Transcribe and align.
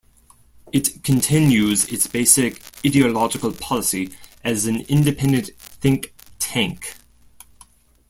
It 0.71 1.03
continues 1.03 1.85
its 1.89 2.07
basic 2.07 2.63
ideological 2.83 3.51
policy 3.53 4.15
as 4.43 4.65
an 4.65 4.81
independent 4.89 5.51
think 5.59 6.15
tank. 6.39 6.95